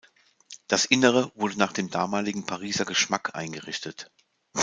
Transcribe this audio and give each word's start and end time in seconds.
Das 0.67 0.85
Innere 0.85 1.31
wurde 1.35 1.59
nach 1.59 1.73
dem 1.73 1.91
damaligen 1.91 2.43
Pariser 2.43 2.85
Geschmack 2.85 3.35
eingerichtet. 3.35 4.09